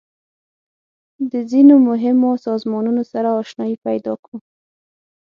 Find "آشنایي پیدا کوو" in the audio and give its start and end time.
3.41-4.37